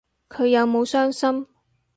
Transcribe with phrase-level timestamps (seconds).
[0.29, 1.45] 佢有冇傷心